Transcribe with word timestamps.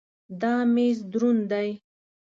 دا 0.41 0.53
مېز 0.73 0.97
دروند 1.11 1.43
دی. 1.51 1.69